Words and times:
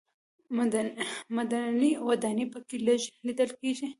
مډرنې 1.35 1.91
ودانۍ 2.07 2.45
په 2.53 2.59
کې 2.67 2.77
لږ 2.87 3.01
لیدل 3.25 3.49
کېږي. 3.59 3.87